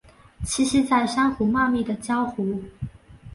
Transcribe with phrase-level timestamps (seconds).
[0.43, 2.59] 栖息在珊瑚茂密的礁湖。